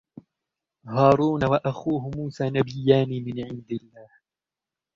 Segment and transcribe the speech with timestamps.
[0.93, 4.09] هارون و أخوه موسى نبيان من عند الله.